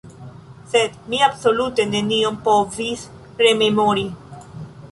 [0.69, 3.03] Sed mi absolute nenion povis
[3.45, 4.07] rememori.